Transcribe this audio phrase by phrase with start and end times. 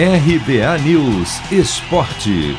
[0.00, 2.56] RBA News Esporte.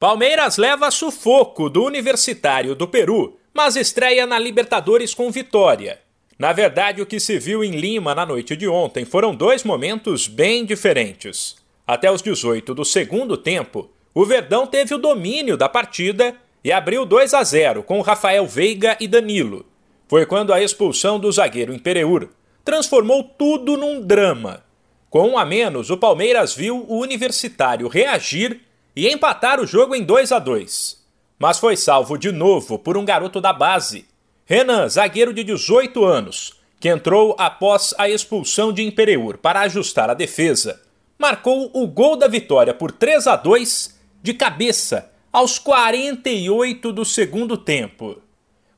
[0.00, 6.00] Palmeiras leva sufoco do Universitário do Peru, mas estreia na Libertadores com vitória.
[6.36, 10.26] Na verdade, o que se viu em Lima na noite de ontem foram dois momentos
[10.26, 11.54] bem diferentes.
[11.86, 16.34] Até os 18 do segundo tempo, o Verdão teve o domínio da partida
[16.64, 19.64] e abriu 2 a 0 com Rafael Veiga e Danilo.
[20.08, 22.30] Foi quando a expulsão do zagueiro Impereur
[22.68, 24.62] transformou tudo num drama.
[25.08, 28.60] Com um a menos, o Palmeiras viu o Universitário reagir
[28.94, 31.02] e empatar o jogo em 2 a 2.
[31.38, 34.04] Mas foi salvo de novo por um garoto da base,
[34.44, 40.14] Renan, zagueiro de 18 anos, que entrou após a expulsão de Impereur para ajustar a
[40.14, 40.78] defesa,
[41.18, 47.56] marcou o gol da vitória por 3 a 2 de cabeça aos 48 do segundo
[47.56, 48.20] tempo.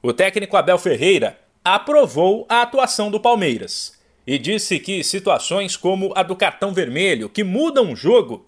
[0.01, 3.92] O técnico Abel Ferreira aprovou a atuação do Palmeiras
[4.27, 8.44] e disse que situações como a do cartão vermelho, que mudam o jogo,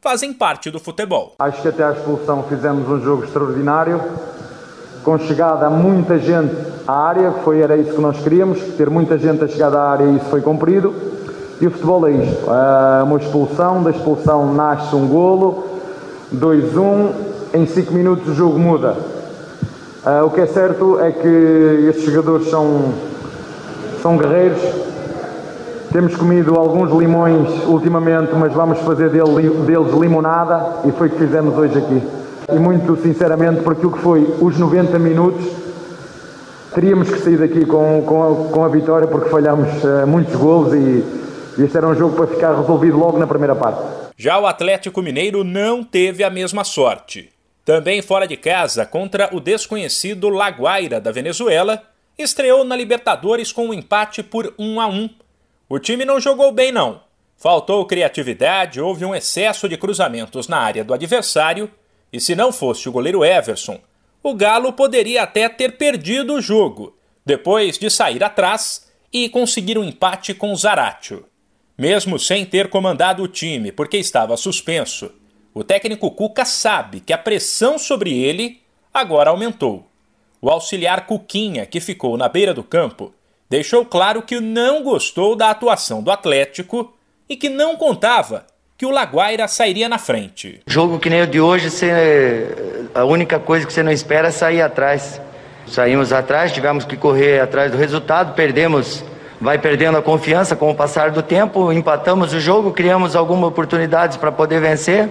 [0.00, 1.34] fazem parte do futebol.
[1.38, 4.00] Acho que até a expulsão fizemos um jogo extraordinário,
[5.02, 6.54] com chegada a muita gente
[6.86, 10.04] à área, foi, era isso que nós queríamos, ter muita gente a chegar à área
[10.04, 10.94] e isso foi cumprido.
[11.60, 15.64] E o futebol é isto, é uma expulsão, da expulsão nasce um golo,
[16.34, 17.12] 2-1,
[17.54, 19.11] em 5 minutos o jogo muda.
[20.04, 21.28] Uh, o que é certo é que
[21.88, 22.92] estes jogadores são,
[24.02, 24.60] são guerreiros.
[25.92, 31.18] Temos comido alguns limões ultimamente, mas vamos fazer dele, deles limonada e foi o que
[31.18, 32.02] fizemos hoje aqui.
[32.52, 35.46] E muito sinceramente, por aquilo que foi os 90 minutos,
[36.74, 40.74] teríamos que sair daqui com, com, a, com a vitória porque falhamos uh, muitos golos
[40.74, 41.04] e,
[41.58, 43.80] e este era um jogo para ficar resolvido logo na primeira parte.
[44.16, 47.31] Já o Atlético Mineiro não teve a mesma sorte.
[47.64, 51.82] Também fora de casa, contra o desconhecido Laguaira da Venezuela,
[52.18, 55.10] estreou na Libertadores com um empate por 1 a 1.
[55.68, 57.02] O time não jogou bem não.
[57.36, 61.70] Faltou criatividade, houve um excesso de cruzamentos na área do adversário,
[62.12, 63.80] e se não fosse o goleiro Everson,
[64.22, 69.84] o Galo poderia até ter perdido o jogo, depois de sair atrás e conseguir um
[69.84, 71.26] empate com Zaratio.
[71.76, 75.10] Mesmo sem ter comandado o time porque estava suspenso,
[75.54, 78.60] o técnico Cuca sabe que a pressão sobre ele
[78.92, 79.86] agora aumentou.
[80.40, 83.12] O auxiliar Cuquinha, que ficou na beira do campo,
[83.50, 86.94] deixou claro que não gostou da atuação do Atlético
[87.28, 88.46] e que não contava
[88.78, 90.60] que o Laguaira sairia na frente.
[90.66, 94.32] Jogo que nem o de hoje, você, a única coisa que você não espera é
[94.32, 95.20] sair atrás.
[95.66, 99.04] Saímos atrás, tivemos que correr atrás do resultado, perdemos,
[99.40, 104.16] vai perdendo a confiança com o passar do tempo, empatamos o jogo, criamos algumas oportunidades
[104.16, 105.08] para poder vencer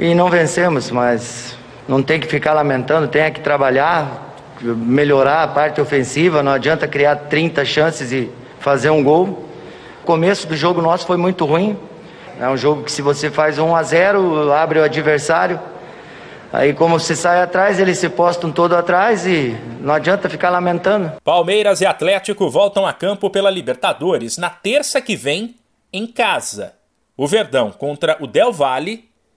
[0.00, 1.54] e não vencemos, mas
[1.86, 7.16] não tem que ficar lamentando, tem que trabalhar, melhorar a parte ofensiva, não adianta criar
[7.16, 9.46] 30 chances e fazer um gol.
[10.02, 11.78] O começo do jogo nosso foi muito ruim.
[12.40, 15.60] É um jogo que se você faz 1 a 0, abre o adversário.
[16.50, 21.12] Aí como você sai atrás, eles se postam todo atrás e não adianta ficar lamentando.
[21.22, 25.56] Palmeiras e Atlético voltam a campo pela Libertadores na terça que vem
[25.92, 26.72] em casa.
[27.18, 29.09] O Verdão contra o Del Valle